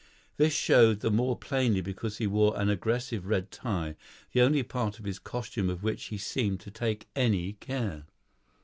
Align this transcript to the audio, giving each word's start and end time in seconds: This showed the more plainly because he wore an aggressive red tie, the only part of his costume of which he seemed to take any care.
This 0.37 0.51
showed 0.51 1.01
the 1.01 1.11
more 1.11 1.37
plainly 1.37 1.79
because 1.79 2.17
he 2.17 2.25
wore 2.25 2.59
an 2.59 2.71
aggressive 2.71 3.27
red 3.27 3.51
tie, 3.51 3.95
the 4.31 4.41
only 4.41 4.63
part 4.63 4.97
of 4.97 5.05
his 5.05 5.19
costume 5.19 5.69
of 5.69 5.83
which 5.83 6.05
he 6.05 6.17
seemed 6.17 6.59
to 6.61 6.71
take 6.71 7.07
any 7.15 7.53
care. 7.53 8.05